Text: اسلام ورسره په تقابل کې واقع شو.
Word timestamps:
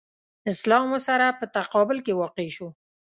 اسلام 0.51 0.85
ورسره 0.91 1.27
په 1.39 1.45
تقابل 1.55 1.97
کې 2.05 2.17
واقع 2.21 2.47
شو. 2.55 2.67